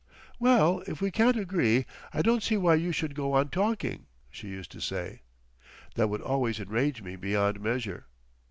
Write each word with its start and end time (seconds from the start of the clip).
"Well, 0.39 0.81
if 0.87 0.99
we 0.99 1.11
can't 1.11 1.37
agree, 1.37 1.85
I 2.11 2.23
don't 2.23 2.41
see 2.41 2.57
why 2.57 2.73
you 2.73 2.91
should 2.91 3.13
go 3.13 3.33
on 3.33 3.49
talking," 3.49 4.07
she 4.31 4.47
used 4.47 4.71
to 4.71 4.79
say. 4.81 5.21
That 5.93 6.07
would 6.07 6.21
always 6.23 6.59
enrage 6.59 7.03
me 7.03 7.15
beyond 7.15 7.59
measure. 7.59 8.07